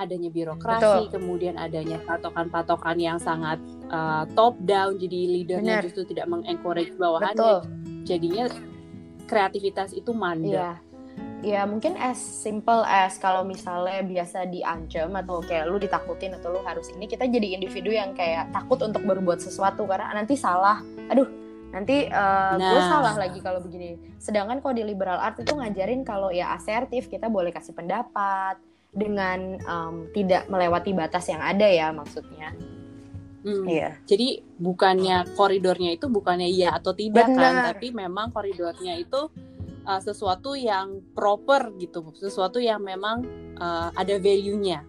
adanya 0.00 0.32
birokrasi, 0.32 1.12
Betul. 1.12 1.20
kemudian 1.20 1.60
adanya 1.60 2.00
patokan-patokan 2.08 2.96
yang 2.96 3.20
sangat 3.20 3.60
uh, 3.92 4.24
top 4.32 4.56
down, 4.64 4.96
jadi 4.96 5.18
leadernya 5.28 5.80
Benar. 5.80 5.84
justru 5.84 6.08
tidak 6.08 6.24
mengencourage 6.32 6.96
bawahannya, 6.96 7.36
Betul. 7.36 7.58
jadinya 8.08 8.48
kreativitas 9.28 9.92
itu 9.92 10.16
mandek. 10.16 10.56
Iya. 10.56 10.72
Ya 11.40 11.64
mungkin 11.64 11.96
as 11.96 12.20
simple 12.20 12.84
as 12.84 13.16
kalau 13.16 13.44
misalnya 13.44 14.04
biasa 14.04 14.44
diancam 14.48 15.08
atau 15.16 15.40
kayak 15.40 15.72
lu 15.72 15.80
ditakutin 15.80 16.36
atau 16.36 16.52
lu 16.52 16.60
harus 16.64 16.92
ini 16.92 17.08
kita 17.08 17.24
jadi 17.28 17.56
individu 17.56 17.92
yang 17.92 18.12
kayak 18.12 18.52
takut 18.52 18.76
untuk 18.84 19.00
berbuat 19.04 19.40
sesuatu 19.40 19.88
karena 19.88 20.12
nanti 20.12 20.36
salah. 20.36 20.84
Aduh, 21.08 21.39
nanti 21.70 22.06
uh, 22.10 22.54
gue 22.58 22.80
Nah. 22.82 22.90
salah 22.90 23.14
lagi 23.14 23.38
kalau 23.38 23.62
begini. 23.62 23.96
Sedangkan 24.18 24.58
kalau 24.58 24.74
di 24.74 24.82
liberal 24.82 25.18
art 25.18 25.38
itu 25.38 25.54
ngajarin 25.54 26.02
kalau 26.02 26.34
ya 26.34 26.54
asertif 26.54 27.06
kita 27.06 27.30
boleh 27.30 27.54
kasih 27.54 27.74
pendapat 27.74 28.58
dengan 28.90 29.58
um, 29.66 29.94
tidak 30.10 30.50
melewati 30.50 30.90
batas 30.90 31.30
yang 31.30 31.38
ada 31.38 31.66
ya 31.66 31.94
maksudnya. 31.94 32.50
Hmm. 33.40 33.64
Iya. 33.64 33.96
Jadi 34.04 34.44
bukannya 34.60 35.32
koridornya 35.32 35.96
itu 35.96 36.12
bukannya 36.12 36.50
iya 36.50 36.76
atau 36.76 36.92
tidak 36.92 37.24
kan, 37.24 37.38
Benar. 37.38 37.72
tapi 37.72 37.88
memang 37.94 38.34
koridornya 38.34 39.00
itu 39.00 39.32
uh, 39.88 40.00
sesuatu 40.02 40.52
yang 40.58 41.00
proper 41.16 41.72
gitu, 41.80 42.04
sesuatu 42.18 42.60
yang 42.60 42.84
memang 42.84 43.24
uh, 43.56 43.88
ada 43.96 44.20
value-nya. 44.20 44.84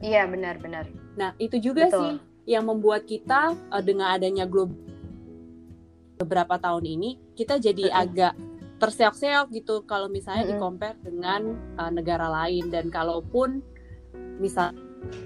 Iya 0.00 0.26
benar-benar. 0.26 0.88
Nah, 1.14 1.36
itu 1.36 1.60
juga 1.60 1.92
Betul. 1.92 2.00
sih 2.00 2.14
yang 2.56 2.66
membuat 2.66 3.04
kita 3.04 3.52
uh, 3.70 3.82
dengan 3.84 4.16
adanya 4.16 4.48
global 4.48 4.91
beberapa 6.20 6.58
tahun 6.58 6.84
ini 6.84 7.10
kita 7.38 7.58
jadi 7.58 7.88
Mm-mm. 7.90 8.02
agak 8.02 8.34
terseok-seok 8.82 9.46
gitu 9.54 9.86
kalau 9.86 10.10
misalnya 10.10 10.48
Mm-mm. 10.48 10.58
di 10.58 10.62
compare 10.62 10.98
dengan 11.00 11.54
uh, 11.78 11.90
negara 11.94 12.26
lain 12.26 12.66
dan 12.68 12.90
kalaupun 12.90 13.62
misal 14.42 14.74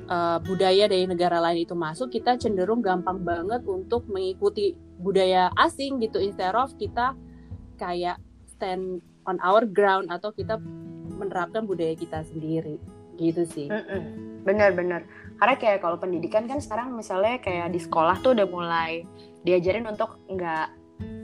uh, 0.08 0.38
budaya 0.44 0.88
dari 0.88 1.08
negara 1.08 1.40
lain 1.40 1.64
itu 1.64 1.72
masuk 1.72 2.12
kita 2.12 2.36
cenderung 2.36 2.84
gampang 2.84 3.24
banget 3.24 3.64
untuk 3.64 4.04
mengikuti 4.08 4.76
budaya 5.00 5.52
asing 5.56 6.00
gitu 6.04 6.20
instead 6.20 6.52
of 6.52 6.72
kita 6.76 7.16
kayak 7.76 8.20
stand 8.48 9.04
on 9.28 9.36
our 9.44 9.64
ground 9.64 10.08
atau 10.08 10.32
kita 10.32 10.56
menerapkan 11.16 11.64
budaya 11.64 11.96
kita 11.96 12.24
sendiri 12.28 12.76
gitu 13.16 13.48
sih. 13.48 13.68
Mm-mm. 13.72 14.44
Bener-bener. 14.44 15.04
Karena 15.36 15.54
kayak 15.60 15.78
kalau 15.84 16.00
pendidikan 16.00 16.48
kan 16.48 16.58
sekarang 16.58 16.96
misalnya 16.96 17.36
kayak 17.40 17.72
di 17.72 17.80
sekolah 17.80 18.20
tuh 18.24 18.32
udah 18.32 18.48
mulai 18.48 19.04
diajarin 19.44 19.84
untuk 19.84 20.16
nggak 20.32 20.68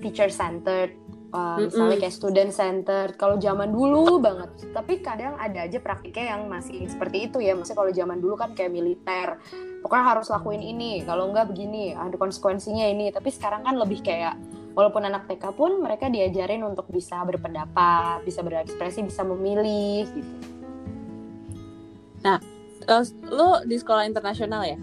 teacher 0.04 0.28
centered, 0.28 0.92
uh, 1.33 1.57
misalnya 1.57 1.97
Mm-mm. 1.97 2.02
kayak 2.04 2.14
student 2.14 2.52
centered. 2.52 3.16
Kalau 3.16 3.40
zaman 3.40 3.73
dulu 3.73 4.21
banget. 4.21 4.69
Tapi 4.71 5.00
kadang 5.00 5.40
ada 5.40 5.64
aja 5.64 5.81
praktiknya 5.81 6.37
yang 6.37 6.47
masih 6.47 6.85
seperti 6.87 7.33
itu 7.33 7.40
ya. 7.40 7.57
Maksudnya 7.57 7.78
kalau 7.81 7.92
zaman 7.92 8.19
dulu 8.21 8.35
kan 8.37 8.52
kayak 8.52 8.73
militer, 8.73 9.40
pokoknya 9.81 10.04
harus 10.16 10.28
lakuin 10.28 10.61
ini. 10.61 11.00
Kalau 11.02 11.33
nggak 11.33 11.49
begini, 11.49 11.97
ada 11.97 12.14
konsekuensinya 12.21 12.85
ini. 12.85 13.09
Tapi 13.11 13.33
sekarang 13.33 13.64
kan 13.64 13.81
lebih 13.81 14.04
kayak 14.04 14.37
Walaupun 14.73 15.04
anak 15.04 15.28
TK 15.28 15.52
pun 15.52 15.85
mereka 15.85 16.09
diajarin 16.09 16.64
untuk 16.64 16.88
bisa 16.88 17.21
berpendapat, 17.28 18.25
bisa 18.25 18.40
berekspresi, 18.40 19.04
bisa 19.04 19.21
memilih 19.21 20.09
gitu. 20.09 20.33
Uh, 22.88 23.04
lo 23.30 23.62
di 23.62 23.76
sekolah 23.78 24.06
internasional 24.06 24.66
ya? 24.66 24.78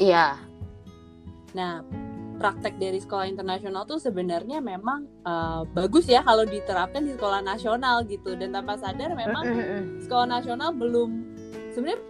Iya. 0.00 0.26
Nah, 1.54 1.84
praktek 2.40 2.80
dari 2.80 2.98
sekolah 2.98 3.28
internasional 3.28 3.84
tuh 3.84 4.00
sebenarnya 4.00 4.64
memang 4.64 5.04
uh, 5.28 5.68
bagus 5.76 6.08
ya 6.08 6.24
kalau 6.24 6.48
diterapkan 6.48 7.04
di 7.04 7.12
sekolah 7.14 7.44
nasional 7.44 8.02
gitu. 8.08 8.34
Dan 8.34 8.56
tanpa 8.56 8.80
sadar 8.80 9.12
memang 9.12 9.44
sekolah 10.02 10.26
nasional 10.26 10.72
belum 10.72 11.10
sebenarnya 11.76 12.00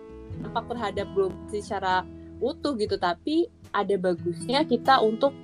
dampak 0.40 0.64
terhadap 0.70 1.06
belum 1.12 1.32
secara 1.50 2.06
utuh 2.38 2.78
gitu. 2.78 2.96
Tapi 2.96 3.50
ada 3.74 3.94
bagusnya 3.98 4.62
kita 4.64 5.02
untuk 5.02 5.34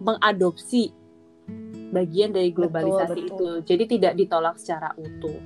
mengadopsi 0.00 0.92
bagian 1.90 2.34
dari 2.34 2.50
globalisasi 2.50 3.20
betul. 3.26 3.30
itu. 3.30 3.48
Jadi 3.74 3.84
tidak 3.98 4.12
ditolak 4.18 4.54
secara 4.58 4.92
utuh. 4.98 5.38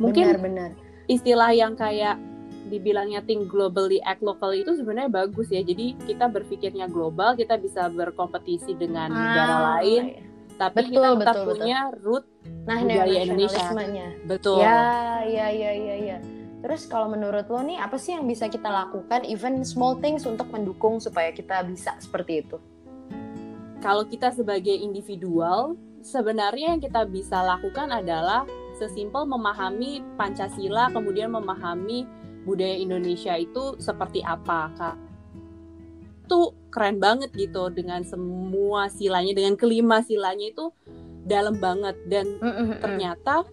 Mungkin 0.00 0.24
Benar-benar. 0.34 0.70
Istilah 1.06 1.52
yang 1.52 1.74
kayak 1.74 2.16
dibilangnya 2.64 3.20
think 3.28 3.44
globally 3.46 4.00
act 4.02 4.24
locally 4.24 4.64
itu 4.64 4.72
sebenarnya 4.72 5.12
bagus 5.12 5.52
ya. 5.52 5.60
Jadi 5.60 5.94
kita 6.08 6.32
berpikirnya 6.32 6.88
global, 6.88 7.36
kita 7.36 7.60
bisa 7.60 7.92
berkompetisi 7.92 8.72
dengan 8.74 9.12
negara 9.12 9.54
Ah, 9.54 9.62
lain, 9.78 10.02
iya. 10.16 10.22
tapi 10.56 10.76
Betul, 10.88 10.92
kita 10.96 11.08
tetap 11.20 11.34
betul, 11.36 11.46
punya 11.52 11.78
root 12.00 12.24
Nah, 12.64 12.80
budaya 12.80 13.18
Indonesia. 13.20 13.68
betul. 14.24 14.58
Ya, 14.64 14.80
ya, 15.28 15.46
ya, 15.52 15.72
ya, 15.76 15.96
ya. 16.00 16.18
Terus 16.64 16.88
kalau 16.88 17.12
menurut 17.12 17.44
lo 17.52 17.60
nih, 17.60 17.76
apa 17.76 18.00
sih 18.00 18.16
yang 18.16 18.24
bisa 18.24 18.48
kita 18.48 18.72
lakukan, 18.72 19.20
even 19.28 19.60
small 19.68 20.00
things 20.00 20.24
untuk 20.24 20.48
mendukung 20.48 20.96
supaya 20.96 21.28
kita 21.28 21.60
bisa 21.68 21.92
seperti 22.00 22.40
itu? 22.40 22.56
Kalau 23.84 24.08
kita 24.08 24.32
sebagai 24.32 24.72
individual, 24.72 25.76
sebenarnya 26.00 26.72
yang 26.72 26.80
kita 26.80 27.04
bisa 27.04 27.44
lakukan 27.44 27.92
adalah 27.92 28.48
sesimpel 28.78 29.24
memahami 29.24 30.02
Pancasila, 30.18 30.90
kemudian 30.90 31.30
memahami 31.30 32.06
budaya 32.44 32.76
Indonesia 32.76 33.34
itu 33.38 33.78
seperti 33.80 34.20
apa, 34.20 34.70
Kak. 34.76 34.96
Itu 36.24 36.52
keren 36.72 36.98
banget 36.98 37.32
gitu 37.36 37.70
dengan 37.72 38.02
semua 38.04 38.88
silanya, 38.90 39.32
dengan 39.32 39.54
kelima 39.56 40.00
silanya 40.04 40.50
itu 40.50 40.72
dalam 41.24 41.56
banget 41.56 41.96
dan 42.08 42.36
ternyata 42.84 43.48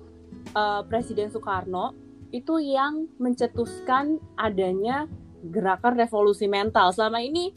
uh, 0.55 0.83
Presiden 0.83 1.31
Soekarno 1.31 1.95
itu 2.31 2.59
yang 2.59 3.07
mencetuskan 3.19 4.19
adanya 4.39 5.07
gerakan 5.51 5.99
revolusi 5.99 6.47
mental. 6.47 6.91
Selama 6.95 7.19
ini 7.23 7.51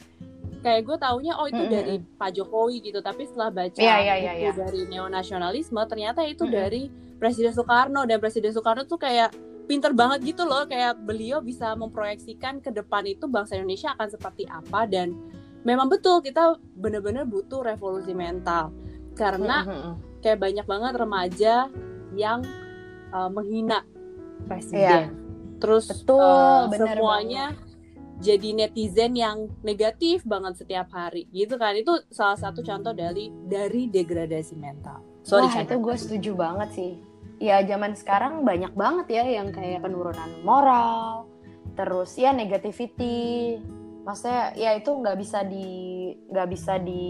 kayak 0.65 0.81
gue 0.89 0.97
taunya 0.97 1.37
oh 1.37 1.45
itu 1.45 1.61
Mm-mm. 1.61 1.69
dari 1.69 1.95
Pak 2.01 2.29
Jokowi 2.33 2.81
gitu, 2.81 3.05
tapi 3.05 3.29
setelah 3.29 3.53
baca 3.53 3.77
Iya, 3.77 3.95
iya, 4.01 4.15
iya, 4.17 4.31
buku 4.33 4.49
iya. 4.49 4.53
dari 4.65 4.81
neonasionalisme 4.89 5.81
ternyata 5.85 6.25
itu 6.25 6.49
Mm-mm. 6.49 6.57
dari 6.57 6.81
Presiden 7.21 7.53
Soekarno 7.53 8.09
dan 8.09 8.17
Presiden 8.17 8.49
Soekarno 8.49 8.89
tuh 8.89 8.97
kayak 8.97 9.29
pinter 9.69 9.93
banget 9.93 10.25
gitu 10.33 10.41
loh, 10.45 10.65
kayak 10.65 10.97
beliau 11.05 11.37
bisa 11.45 11.77
memproyeksikan 11.77 12.65
ke 12.65 12.73
depan 12.73 13.05
itu 13.05 13.29
bangsa 13.29 13.61
Indonesia 13.61 13.93
akan 13.93 14.09
seperti 14.09 14.49
apa 14.49 14.89
dan 14.89 15.13
memang 15.61 15.85
betul 15.89 16.21
kita 16.21 16.57
benar-benar 16.77 17.29
butuh 17.29 17.61
revolusi 17.61 18.13
mental 18.13 18.73
karena 19.17 19.65
kayak 20.21 20.37
banyak 20.41 20.65
banget 20.65 20.93
remaja 20.97 21.55
yang 22.13 22.45
uh, 23.09 23.29
menghina 23.29 23.81
presiden. 24.45 25.17
Terus 25.57 25.87
Betul, 25.87 26.19
uh, 26.19 26.67
semuanya 26.69 27.55
jadi 28.23 28.55
netizen 28.55 29.11
yang 29.15 29.51
negatif 29.59 30.23
banget 30.23 30.63
setiap 30.63 30.87
hari 30.95 31.27
gitu 31.35 31.59
kan. 31.59 31.75
Itu 31.75 31.99
salah 32.11 32.39
satu 32.39 32.63
contoh 32.63 32.95
dari 32.95 33.31
dari 33.47 33.91
degradasi 33.91 34.55
mental. 34.55 35.03
Sorry, 35.25 35.49
Wah, 35.49 35.65
itu 35.65 35.75
gue 35.81 35.95
setuju 35.97 36.31
banget 36.37 36.69
sih. 36.77 36.93
Ya, 37.41 37.59
zaman 37.67 37.97
sekarang 37.99 38.47
banyak 38.47 38.71
banget 38.77 39.07
ya 39.11 39.23
yang 39.41 39.51
kayak 39.51 39.83
penurunan 39.83 40.31
moral, 40.47 41.27
terus 41.75 42.15
ya 42.15 42.31
negativity. 42.31 43.59
Maksudnya 44.05 44.53
ya 44.55 44.71
itu 44.77 44.93
nggak 44.93 45.17
bisa 45.17 45.43
di 45.43 45.67
nggak 46.29 46.47
bisa 46.47 46.77
di 46.79 47.03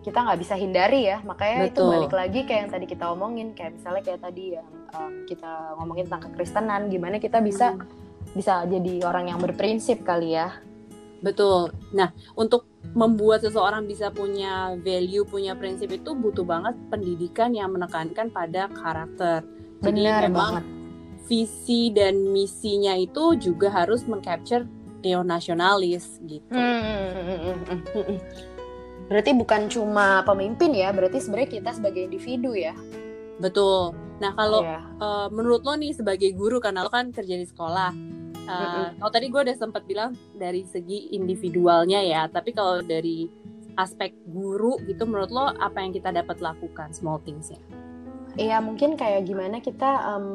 kita 0.00 0.24
nggak 0.24 0.40
bisa 0.40 0.54
hindari 0.56 1.10
ya. 1.10 1.20
Makanya 1.20 1.68
itu 1.68 1.84
Betul. 1.84 1.92
balik 1.92 2.14
lagi 2.16 2.40
kayak 2.48 2.60
yang 2.64 2.72
tadi 2.72 2.86
kita 2.88 3.04
omongin, 3.12 3.52
kayak 3.52 3.76
misalnya 3.76 4.02
kayak 4.06 4.20
tadi 4.24 4.44
yang 4.56 4.68
um, 4.96 5.12
kita 5.28 5.52
ngomongin 5.76 6.04
tentang 6.08 6.22
kekristenan, 6.32 6.82
gimana 6.88 7.20
kita 7.20 7.44
bisa 7.44 7.76
Hmm. 7.76 7.99
Bisa 8.30 8.62
jadi 8.64 9.02
orang 9.04 9.28
yang 9.28 9.38
berprinsip 9.38 10.02
kali 10.02 10.34
ya. 10.34 10.54
Betul. 11.20 11.68
Nah, 11.92 12.10
untuk 12.32 12.64
membuat 12.96 13.44
seseorang 13.44 13.84
bisa 13.84 14.08
punya 14.08 14.72
value, 14.80 15.28
punya 15.28 15.52
prinsip 15.52 15.92
itu 15.92 16.16
butuh 16.16 16.48
banget 16.48 16.72
pendidikan 16.88 17.52
yang 17.52 17.76
menekankan 17.76 18.32
pada 18.32 18.72
karakter. 18.72 19.44
Jadi 19.84 20.00
Benar 20.00 20.22
memang 20.28 20.52
banget. 20.60 20.64
visi 21.28 21.92
dan 21.92 22.32
misinya 22.32 22.96
itu 22.96 23.36
juga 23.36 23.68
harus 23.68 24.08
mengcapture 24.08 24.64
neonasionalis 25.00 26.20
gitu. 26.24 26.48
Hmm. 26.52 27.80
Berarti 29.10 29.30
bukan 29.34 29.66
cuma 29.68 30.22
pemimpin 30.22 30.70
ya, 30.70 30.94
berarti 30.94 31.18
sebenarnya 31.18 31.50
kita 31.60 31.70
sebagai 31.74 32.06
individu 32.06 32.54
ya. 32.54 32.72
Betul. 33.40 33.92
Nah, 34.20 34.32
kalau 34.36 34.60
Iya. 34.62 34.80
eh, 35.00 35.28
menurut 35.32 35.64
lo 35.64 35.74
nih 35.74 35.96
sebagai 35.96 36.30
guru 36.32 36.60
karena 36.60 36.84
lo 36.84 36.90
kan 36.92 37.10
kerja 37.10 37.34
di 37.34 37.44
sekolah. 37.44 37.90
Eh, 38.50 38.58
Mm-mm. 38.58 38.98
Kalau 38.98 39.12
tadi 39.14 39.26
gue 39.30 39.40
udah 39.46 39.56
sempat 39.56 39.82
bilang 39.86 40.18
dari 40.34 40.66
segi 40.66 41.14
individualnya 41.14 42.02
ya, 42.02 42.26
tapi 42.26 42.50
kalau 42.50 42.82
dari 42.82 43.30
aspek 43.78 44.12
guru 44.26 44.82
gitu, 44.90 45.06
menurut 45.06 45.30
lo 45.30 45.46
apa 45.54 45.78
yang 45.78 45.94
kita 45.94 46.10
dapat 46.10 46.42
lakukan 46.42 46.90
small 46.90 47.22
thingsnya? 47.22 47.62
Iya 48.34 48.58
mungkin 48.58 48.98
kayak 48.98 49.26
gimana 49.26 49.62
kita 49.62 50.18
em, 50.18 50.26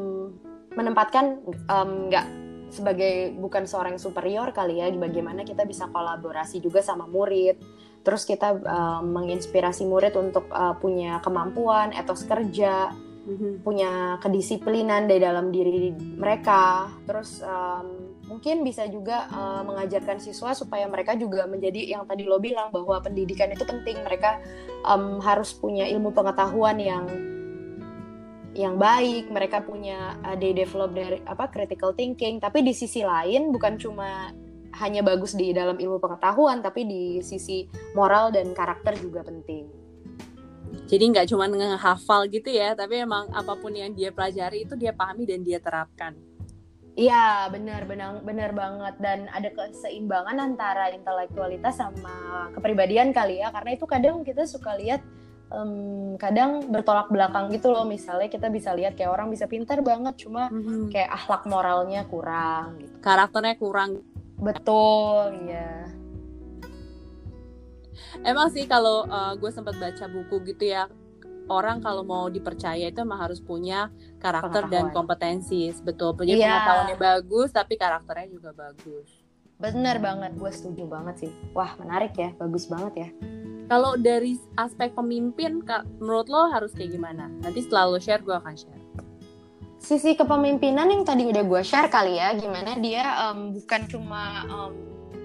menempatkan 0.74 1.44
em, 1.48 1.92
nggak 2.12 2.28
sebagai 2.74 3.36
bukan 3.38 3.68
seorang 3.70 3.96
superior 4.00 4.52
kali 4.52 4.82
ya, 4.82 4.90
bagaimana 4.92 5.46
kita 5.46 5.64
bisa 5.64 5.88
kolaborasi 5.92 6.60
juga 6.60 6.82
sama 6.82 7.06
murid, 7.06 7.60
terus 8.08 8.24
kita 8.24 8.56
em, 8.56 9.04
menginspirasi 9.12 9.84
murid 9.84 10.16
untuk 10.16 10.48
eh, 10.50 10.76
punya 10.80 11.20
kemampuan, 11.20 11.92
etos 11.92 12.24
kerja, 12.24 12.96
mm-hmm. 13.26 13.54
punya 13.66 14.22
kedisiplinan 14.22 15.10
di 15.10 15.18
dalam 15.18 15.50
diri 15.50 15.92
mereka 15.98 16.90
terus 17.10 17.42
um, 17.42 18.05
mungkin 18.26 18.66
bisa 18.66 18.90
juga 18.90 19.30
uh, 19.30 19.62
mengajarkan 19.62 20.18
siswa 20.18 20.58
supaya 20.58 20.90
mereka 20.90 21.14
juga 21.14 21.46
menjadi 21.46 21.98
yang 21.98 22.04
tadi 22.10 22.26
lo 22.26 22.42
bilang 22.42 22.74
bahwa 22.74 22.98
pendidikan 23.02 23.54
itu 23.54 23.62
penting. 23.64 24.02
Mereka 24.02 24.42
um, 24.86 25.22
harus 25.22 25.54
punya 25.54 25.86
ilmu 25.86 26.12
pengetahuan 26.12 26.78
yang 26.82 27.06
yang 28.58 28.76
baik. 28.82 29.30
Mereka 29.30 29.64
punya 29.64 30.18
uh, 30.26 30.34
they 30.38 30.58
develop 30.58 30.98
dari 30.98 31.22
apa 31.30 31.50
critical 31.54 31.94
thinking. 31.94 32.42
Tapi 32.42 32.66
di 32.66 32.74
sisi 32.74 33.06
lain 33.06 33.54
bukan 33.54 33.78
cuma 33.78 34.34
hanya 34.76 35.00
bagus 35.06 35.38
di 35.38 35.56
dalam 35.56 35.80
ilmu 35.80 36.04
pengetahuan 36.04 36.60
tapi 36.60 36.84
di 36.84 37.04
sisi 37.24 37.64
moral 37.96 38.34
dan 38.34 38.52
karakter 38.52 38.98
juga 39.00 39.24
penting. 39.24 39.70
Jadi 40.86 41.04
nggak 41.14 41.32
cuma 41.32 41.48
ngehafal 41.48 42.28
gitu 42.28 42.52
ya 42.52 42.76
tapi 42.76 43.06
emang 43.06 43.32
apa 43.32 43.56
pun 43.56 43.72
yang 43.72 43.96
dia 43.96 44.12
pelajari 44.12 44.68
itu 44.68 44.76
dia 44.76 44.92
pahami 44.92 45.24
dan 45.24 45.40
dia 45.42 45.58
terapkan 45.64 46.35
Iya, 46.96 47.52
benar, 47.52 47.84
benar, 47.84 48.24
benar 48.24 48.52
banget. 48.56 48.96
Dan 49.04 49.28
ada 49.28 49.52
keseimbangan 49.52 50.40
antara 50.40 50.96
intelektualitas 50.96 51.76
sama 51.76 52.48
kepribadian 52.56 53.12
kali 53.12 53.44
ya. 53.44 53.52
Karena 53.52 53.76
itu 53.76 53.84
kadang 53.84 54.24
kita 54.24 54.48
suka 54.48 54.80
lihat, 54.80 55.04
um, 55.52 56.16
kadang 56.16 56.72
bertolak 56.72 57.12
belakang 57.12 57.52
gitu 57.52 57.76
loh. 57.76 57.84
Misalnya 57.84 58.32
kita 58.32 58.48
bisa 58.48 58.72
lihat 58.72 58.96
kayak 58.96 59.12
orang 59.12 59.28
bisa 59.28 59.44
pintar 59.44 59.84
banget, 59.84 60.16
cuma 60.24 60.48
mm-hmm. 60.48 60.96
kayak 60.96 61.12
akhlak 61.12 61.44
moralnya 61.52 62.08
kurang. 62.08 62.80
Gitu. 62.80 62.96
Karakternya 63.04 63.56
kurang. 63.60 64.00
Betul, 64.40 65.36
iya 65.48 65.92
emang 68.24 68.48
sih 68.54 68.64
kalau 68.70 69.04
uh, 69.10 69.34
gue 69.36 69.52
sempat 69.52 69.76
baca 69.76 70.06
buku 70.08 70.36
gitu 70.54 70.72
ya 70.72 70.88
orang 71.50 71.82
kalau 71.82 72.02
mau 72.02 72.26
dipercaya 72.28 72.90
itu 72.90 73.02
emang 73.02 73.22
harus 73.22 73.42
punya 73.42 73.90
karakter 74.18 74.68
dan 74.70 74.90
kompetensi. 74.90 75.70
Betul 75.84 76.18
punya 76.18 76.36
yeah. 76.36 76.48
pengetahuannya 76.60 76.98
bagus 76.98 77.50
tapi 77.54 77.78
karakternya 77.78 78.28
juga 78.32 78.52
bagus. 78.54 79.08
Bener 79.56 79.98
banget 80.04 80.36
gue 80.36 80.52
setuju 80.52 80.84
banget 80.90 81.28
sih. 81.28 81.32
Wah 81.56 81.74
menarik 81.80 82.14
ya 82.18 82.34
bagus 82.36 82.68
banget 82.68 82.94
ya. 83.08 83.10
Kalau 83.66 83.98
dari 83.98 84.38
aspek 84.62 84.94
pemimpin 84.94 85.66
menurut 85.98 86.30
lo 86.30 86.54
harus 86.54 86.70
kayak 86.78 86.94
gimana? 86.94 87.32
Nanti 87.42 87.66
setelah 87.66 87.90
lo 87.90 87.98
share 87.98 88.22
gue 88.22 88.36
akan 88.36 88.54
share. 88.54 88.84
Sisi 89.82 90.18
kepemimpinan 90.18 90.90
yang 90.90 91.06
tadi 91.06 91.30
udah 91.30 91.44
gue 91.46 91.62
share 91.62 91.90
kali 91.90 92.18
ya 92.18 92.34
gimana 92.34 92.78
dia 92.78 93.06
um, 93.30 93.54
bukan 93.54 93.86
cuma 93.86 94.46
um, 94.50 94.74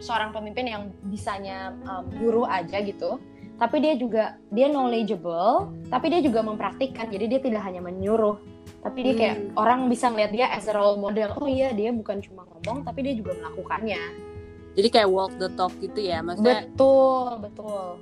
seorang 0.00 0.32
pemimpin 0.32 0.66
yang 0.68 0.82
bisanya 1.08 1.76
um, 1.84 2.08
guru 2.16 2.48
aja 2.48 2.80
gitu 2.80 3.20
tapi 3.60 3.76
dia 3.84 3.94
juga 3.94 4.40
dia 4.48 4.72
knowledgeable 4.72 5.68
tapi 5.92 6.06
dia 6.08 6.20
juga 6.24 6.40
mempraktikkan. 6.40 7.12
Jadi 7.12 7.24
dia 7.28 7.40
tidak 7.44 7.62
hanya 7.68 7.84
menyuruh. 7.84 8.40
Tapi 8.80 8.98
dia 9.04 9.14
kayak 9.14 9.36
hmm. 9.36 9.60
orang 9.60 9.92
bisa 9.92 10.08
ngeliat 10.08 10.32
dia 10.32 10.48
as 10.48 10.64
a 10.64 10.72
role 10.72 10.96
model. 10.96 11.36
Oh 11.36 11.44
iya 11.44 11.76
dia 11.76 11.92
bukan 11.92 12.24
cuma 12.24 12.48
ngomong 12.48 12.88
tapi 12.88 13.04
dia 13.04 13.14
juga 13.14 13.36
melakukannya. 13.36 14.00
Jadi 14.80 14.88
kayak 14.88 15.08
walk 15.12 15.36
the 15.36 15.52
talk 15.52 15.76
gitu 15.84 16.00
ya 16.00 16.24
maksudnya? 16.24 16.64
Betul 16.64 17.44
betul. 17.44 18.00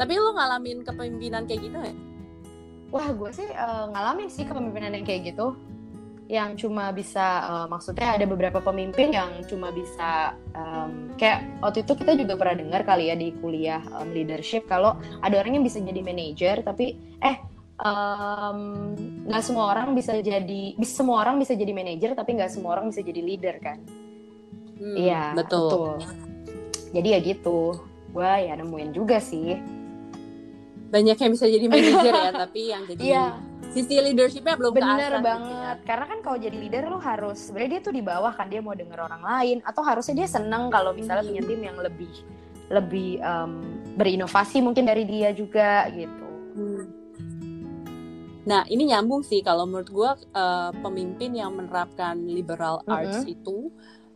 Tapi 0.00 0.12
lu 0.16 0.30
ngalamin 0.32 0.80
kepemimpinan 0.86 1.44
kayak 1.44 1.68
gitu 1.68 1.78
ya 1.84 1.94
wah 2.88 3.08
gue 3.12 3.30
sih 3.32 3.48
uh, 3.52 3.92
ngalamin 3.92 4.28
sih 4.32 4.44
kepemimpinan 4.48 4.96
yang 4.96 5.04
kayak 5.04 5.32
gitu 5.34 5.52
yang 6.28 6.60
cuma 6.60 6.92
bisa 6.92 7.40
uh, 7.48 7.66
maksudnya 7.72 8.12
ada 8.20 8.28
beberapa 8.28 8.60
pemimpin 8.60 9.16
yang 9.16 9.40
cuma 9.48 9.72
bisa 9.72 10.36
um, 10.52 11.16
kayak 11.16 11.48
waktu 11.64 11.88
itu 11.88 11.92
kita 11.96 12.12
juga 12.20 12.36
pernah 12.36 12.60
dengar 12.60 12.84
kali 12.84 13.08
ya 13.08 13.16
di 13.16 13.32
kuliah 13.40 13.80
um, 13.96 14.12
leadership 14.12 14.68
kalau 14.68 15.00
ada 15.24 15.40
orang 15.40 15.56
yang 15.56 15.64
bisa 15.64 15.80
jadi 15.80 16.04
manajer 16.04 16.60
tapi 16.60 17.00
eh 17.24 17.36
nggak 19.24 19.42
um, 19.42 19.46
semua 19.46 19.72
orang 19.72 19.96
bisa 19.96 20.20
jadi 20.20 20.76
bisa 20.76 20.92
semua 21.00 21.24
orang 21.24 21.40
bisa 21.40 21.56
jadi 21.56 21.72
manajer 21.72 22.12
tapi 22.12 22.36
nggak 22.36 22.52
semua 22.52 22.76
orang 22.76 22.92
bisa 22.92 23.00
jadi 23.00 23.20
leader 23.24 23.56
kan? 23.64 23.78
Hmm, 24.76 24.96
iya 25.00 25.32
hmm, 25.32 25.36
betul. 25.38 25.96
betul. 25.96 25.96
Jadi 26.92 27.08
ya 27.08 27.18
gitu. 27.24 27.58
Gue 28.08 28.32
ya 28.50 28.56
nemuin 28.58 28.90
juga 28.96 29.22
sih 29.22 29.77
banyak 30.88 31.16
yang 31.20 31.30
bisa 31.32 31.44
jadi 31.46 31.66
manajer 31.68 32.12
ya 32.12 32.32
tapi 32.44 32.60
yang 32.72 32.82
jadi 32.88 33.02
yeah 33.04 33.32
sisi 33.72 34.00
leadershipnya 34.00 34.56
belum 34.56 34.72
bener 34.72 34.96
keasah, 34.96 35.20
gitu 35.20 35.28
banget 35.28 35.48
gitu 35.48 35.82
ya. 35.84 35.86
karena 35.86 36.04
kan 36.08 36.18
kalau 36.24 36.38
jadi 36.40 36.56
leader 36.56 36.84
lo 36.88 36.98
harus 36.98 37.38
sebenarnya 37.38 37.70
dia 37.76 37.80
tuh 37.84 37.94
di 37.94 38.02
bawah 38.02 38.32
kan 38.32 38.46
dia 38.48 38.60
mau 38.64 38.72
denger 38.74 38.98
orang 38.98 39.22
lain 39.22 39.56
atau 39.62 39.82
harusnya 39.84 40.24
dia 40.24 40.28
seneng 40.28 40.72
kalau 40.72 40.96
misalnya 40.96 41.24
punya 41.28 41.42
tim 41.44 41.60
yang 41.60 41.78
lebih 41.78 42.12
lebih 42.68 43.10
um, 43.24 43.52
berinovasi 43.96 44.60
mungkin 44.64 44.88
dari 44.88 45.04
dia 45.04 45.32
juga 45.36 45.88
gitu 45.92 46.28
hmm. 46.56 46.84
nah 48.48 48.64
ini 48.72 48.88
nyambung 48.88 49.20
sih 49.20 49.44
kalau 49.44 49.68
menurut 49.68 49.90
gue 49.92 50.10
uh, 50.32 50.72
pemimpin 50.80 51.36
yang 51.36 51.52
menerapkan 51.52 52.16
liberal 52.24 52.80
mm 52.82 52.88
-hmm. 52.88 52.96
arts 52.96 53.20
itu 53.28 53.68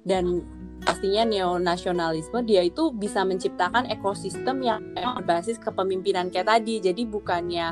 dan 0.03 0.43
pastinya 0.83 1.23
neonasionalisme 1.23 2.43
dia 2.43 2.67
itu 2.67 2.91
bisa 2.91 3.23
menciptakan 3.23 3.87
ekosistem 3.91 4.63
yang 4.63 4.81
berbasis 4.95 5.57
kepemimpinan 5.63 6.29
kayak 6.29 6.51
tadi 6.59 6.83
jadi 6.83 7.03
bukannya 7.07 7.67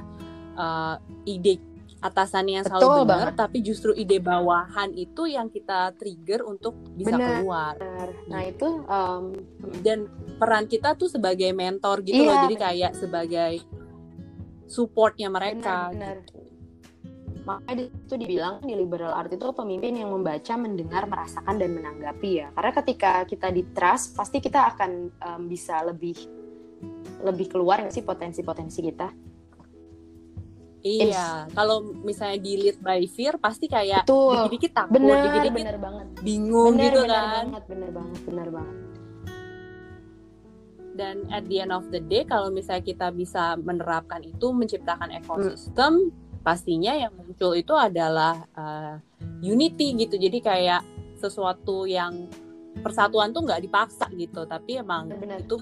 uh, 0.54 0.96
ide 1.26 1.58
atasannya 2.00 2.64
yang 2.64 2.66
Betul 2.66 2.80
selalu 2.80 3.12
benar 3.12 3.30
tapi 3.36 3.58
justru 3.60 3.92
ide 3.92 4.24
bawahan 4.24 4.88
itu 4.96 5.28
yang 5.28 5.52
kita 5.52 5.92
trigger 6.00 6.40
untuk 6.48 6.72
bisa 6.96 7.12
bener. 7.12 7.44
keluar 7.44 7.76
nah 8.24 8.40
itu 8.40 8.68
um, 8.88 9.36
dan 9.84 10.08
peran 10.40 10.64
kita 10.64 10.96
tuh 10.96 11.12
sebagai 11.12 11.52
mentor 11.52 12.00
gitu 12.00 12.24
iya, 12.24 12.28
loh 12.32 12.36
jadi 12.48 12.56
kayak 12.56 12.92
sebagai 12.96 13.52
supportnya 14.64 15.28
mereka 15.28 15.92
bener, 15.92 15.98
bener. 15.98 16.16
Gitu. 16.24 16.39
Makanya 17.58 17.90
itu 17.90 18.14
dibilang 18.14 18.54
di 18.62 18.74
liberal 18.78 19.16
art 19.16 19.32
itu 19.34 19.42
pemimpin 19.50 19.98
yang 19.98 20.14
membaca 20.14 20.54
mendengar 20.54 21.10
merasakan 21.10 21.58
dan 21.58 21.70
menanggapi 21.74 22.30
ya 22.44 22.48
karena 22.54 22.72
ketika 22.78 23.12
kita 23.26 23.48
di 23.50 23.62
trust 23.74 24.14
pasti 24.14 24.38
kita 24.38 24.76
akan 24.76 24.90
um, 25.18 25.42
bisa 25.50 25.82
lebih 25.82 26.14
lebih 27.26 27.46
keluar 27.50 27.82
nggak 27.82 27.94
sih 27.94 28.06
potensi-potensi 28.06 28.80
kita 28.80 29.08
Iya, 30.80 31.44
kalau 31.52 31.92
misalnya 32.00 32.40
di 32.40 32.56
lead 32.56 32.80
by 32.80 33.04
fear 33.04 33.36
pasti 33.36 33.68
kayak 33.68 34.08
dikit-dikit 34.08 34.72
takut, 34.72 34.96
bener, 34.96 35.28
dikit-dikit 35.28 35.52
bener 35.60 35.76
banget. 35.76 36.06
bingung 36.24 36.72
bener, 36.72 36.84
gitu 36.88 37.00
bener 37.04 37.12
kan. 37.12 37.28
Banget, 37.28 37.62
bener 37.68 37.90
banget, 37.92 38.20
bener 38.24 38.48
banget. 38.48 38.76
Dan 40.96 41.16
at 41.28 41.44
the 41.52 41.56
end 41.60 41.72
of 41.72 41.84
the 41.92 42.00
day, 42.00 42.24
kalau 42.24 42.48
misalnya 42.48 42.84
kita 42.84 43.12
bisa 43.12 43.60
menerapkan 43.60 44.24
itu, 44.24 44.56
menciptakan 44.56 45.12
ekosistem, 45.20 46.08
hmm. 46.08 46.19
Pastinya 46.40 46.96
yang 46.96 47.12
muncul 47.16 47.52
itu 47.52 47.72
adalah 47.76 48.44
uh, 48.56 48.96
unity 49.44 49.96
gitu. 49.96 50.16
Jadi 50.16 50.38
kayak 50.40 50.82
sesuatu 51.20 51.84
yang 51.84 52.28
persatuan 52.80 53.34
tuh 53.34 53.44
nggak 53.44 53.60
dipaksa 53.64 54.08
gitu, 54.16 54.48
tapi 54.48 54.80
emang 54.80 55.10
bener. 55.12 55.44
itu 55.44 55.60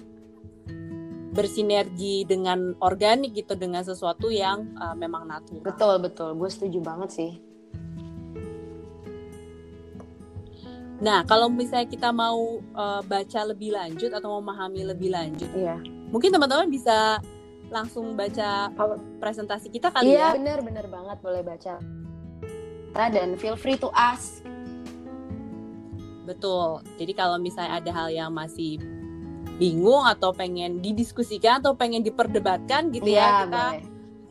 bersinergi 1.34 2.26
dengan 2.26 2.74
organik 2.82 3.30
gitu 3.36 3.54
dengan 3.54 3.86
sesuatu 3.86 4.30
yang 4.30 4.74
uh, 4.78 4.94
memang 4.94 5.28
natural. 5.28 5.62
Betul 5.62 5.94
betul, 6.02 6.30
gue 6.34 6.50
setuju 6.50 6.78
banget 6.82 7.10
sih. 7.14 7.32
Nah, 10.98 11.22
kalau 11.30 11.46
misalnya 11.46 11.86
kita 11.86 12.10
mau 12.10 12.58
uh, 12.74 13.00
baca 13.06 13.40
lebih 13.46 13.70
lanjut 13.70 14.10
atau 14.10 14.34
mau 14.34 14.42
memahami 14.42 14.82
lebih 14.82 15.14
lanjut, 15.14 15.46
iya. 15.54 15.78
mungkin 16.10 16.34
teman-teman 16.34 16.66
bisa 16.66 17.22
langsung 17.68 18.16
baca 18.16 18.72
presentasi 19.20 19.68
kita 19.68 19.92
kali 19.92 20.16
iya, 20.16 20.32
ya. 20.32 20.40
Iya, 20.40 20.60
benar 20.64 20.86
banget 20.88 21.18
boleh 21.20 21.42
baca. 21.44 21.74
Dan 22.96 23.36
feel 23.36 23.54
free 23.54 23.78
to 23.78 23.92
ask. 23.94 24.42
Betul. 26.28 26.84
Jadi 27.00 27.12
kalau 27.16 27.40
misalnya 27.40 27.80
ada 27.80 27.90
hal 27.94 28.08
yang 28.12 28.32
masih 28.32 28.80
bingung 29.56 30.04
atau 30.04 30.30
pengen 30.30 30.78
didiskusikan 30.84 31.64
atau 31.64 31.74
pengen 31.74 32.04
diperdebatkan 32.04 32.94
gitu 32.94 33.10
ya, 33.10 33.18
ya 33.18 33.30
kita 33.44 33.64
boleh. 33.74 33.84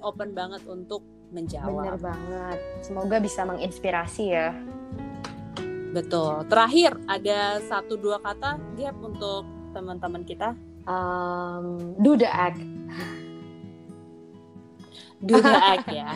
open 0.06 0.30
banget 0.32 0.62
untuk 0.70 1.02
menjawab. 1.32 1.84
Bener 1.84 1.98
banget. 2.00 2.60
Semoga 2.86 3.18
bisa 3.20 3.44
menginspirasi 3.44 4.26
ya. 4.32 4.56
Betul. 5.92 6.46
Terakhir 6.48 6.96
ada 7.10 7.60
satu 7.66 7.98
dua 7.98 8.22
kata 8.22 8.62
Gap 8.78 8.96
untuk 9.02 9.44
teman-teman 9.74 10.24
kita. 10.24 10.56
Um, 10.88 11.98
do 12.00 12.16
the 12.16 12.30
act. 12.30 12.62
Act 15.74 15.88
ya. 15.90 16.12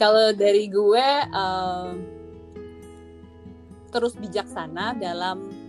Kalau 0.00 0.32
dari 0.34 0.66
gue 0.66 1.08
um, 1.30 1.88
terus 3.94 4.18
bijaksana 4.18 4.96
dalam 4.98 5.66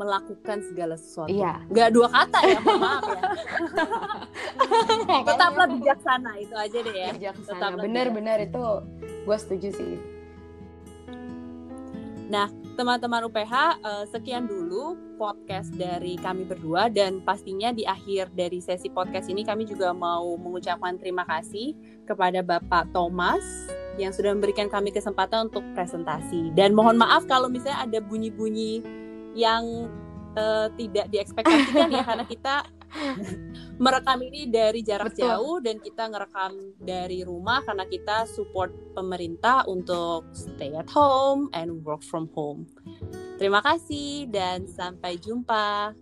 melakukan 0.00 0.64
segala 0.64 0.96
sesuatu. 0.96 1.28
Iya. 1.28 1.60
Gak 1.68 1.92
dua 1.92 2.08
kata 2.08 2.38
ya, 2.48 2.58
maaf 2.64 3.04
ya. 3.04 3.22
Tetaplah 5.28 5.66
bijaksana 5.68 6.30
itu 6.40 6.54
aja 6.56 6.78
deh 6.80 6.96
ya. 6.96 7.08
Bijaksana. 7.12 7.76
Bener-bener 7.76 8.48
itu 8.48 8.64
gue 9.28 9.36
setuju 9.36 9.68
sih. 9.76 10.00
Nah, 12.32 12.48
teman-teman 12.74 13.26
UPH, 13.26 13.54
uh, 13.82 14.04
sekian 14.10 14.46
dulu 14.46 14.98
podcast 15.18 15.70
dari 15.76 16.16
kami 16.16 16.48
berdua 16.48 16.88
dan 16.88 17.20
pastinya 17.22 17.74
di 17.74 17.84
akhir 17.84 18.32
dari 18.32 18.58
sesi 18.62 18.88
podcast 18.88 19.28
ini 19.28 19.44
kami 19.44 19.68
juga 19.68 19.92
mau 19.92 20.34
mengucapkan 20.40 20.96
terima 20.96 21.26
kasih 21.28 21.76
kepada 22.08 22.40
Bapak 22.40 22.90
Thomas 22.90 23.42
yang 24.00 24.14
sudah 24.14 24.32
memberikan 24.32 24.70
kami 24.72 24.94
kesempatan 24.94 25.52
untuk 25.52 25.64
presentasi. 25.76 26.54
Dan 26.56 26.72
mohon 26.72 26.96
maaf 26.96 27.28
kalau 27.28 27.52
misalnya 27.52 27.84
ada 27.84 27.98
bunyi-bunyi 28.00 28.80
yang 29.36 29.90
uh, 30.34 30.72
tidak 30.74 31.10
diekspektasikan 31.12 31.90
ya 31.92 32.02
karena 32.02 32.24
kita 32.24 32.64
merekam 33.82 34.20
ini 34.20 34.50
dari 34.50 34.84
jarak 34.84 35.14
Betul. 35.14 35.22
jauh 35.24 35.56
dan 35.62 35.76
kita 35.80 36.10
ngerekam 36.10 36.52
dari 36.76 37.24
rumah 37.24 37.62
karena 37.64 37.86
kita 37.86 38.26
support 38.28 38.74
pemerintah 38.92 39.64
untuk 39.70 40.28
stay 40.34 40.74
at 40.76 40.90
home 40.90 41.48
and 41.56 41.80
work 41.86 42.02
from 42.04 42.28
home. 42.36 42.66
Terima 43.40 43.64
kasih 43.64 44.28
dan 44.28 44.68
sampai 44.68 45.16
jumpa. 45.16 45.96